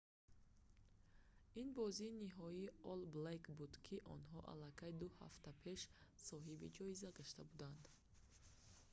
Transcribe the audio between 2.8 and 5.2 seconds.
олл блэкс буд ки онҳо аллакай ду